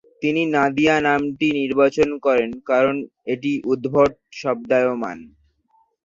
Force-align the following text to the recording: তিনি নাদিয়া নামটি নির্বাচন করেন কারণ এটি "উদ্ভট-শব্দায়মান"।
তিনি 0.21 0.41
নাদিয়া 0.55 0.95
নামটি 1.07 1.47
নির্বাচন 1.59 2.09
করেন 2.25 2.49
কারণ 2.69 2.95
এটি 3.25 3.51
"উদ্ভট-শব্দায়মান"। 3.65 5.17